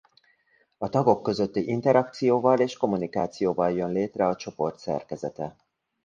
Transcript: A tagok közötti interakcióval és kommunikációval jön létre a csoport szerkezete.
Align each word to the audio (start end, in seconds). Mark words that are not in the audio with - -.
A 0.77 0.89
tagok 0.89 1.23
közötti 1.23 1.67
interakcióval 1.69 2.59
és 2.59 2.77
kommunikációval 2.77 3.71
jön 3.71 3.91
létre 3.91 4.27
a 4.27 4.35
csoport 4.35 4.79
szerkezete. 4.79 5.55